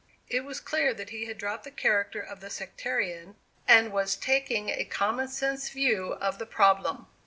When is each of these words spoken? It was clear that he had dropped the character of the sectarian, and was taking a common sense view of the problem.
It 0.29 0.43
was 0.43 0.59
clear 0.59 0.95
that 0.95 1.11
he 1.11 1.25
had 1.27 1.37
dropped 1.37 1.63
the 1.63 1.69
character 1.69 2.19
of 2.21 2.39
the 2.39 2.49
sectarian, 2.49 3.35
and 3.67 3.91
was 3.91 4.15
taking 4.15 4.69
a 4.69 4.83
common 4.83 5.27
sense 5.27 5.69
view 5.69 6.13
of 6.13 6.39
the 6.39 6.47
problem. 6.47 7.05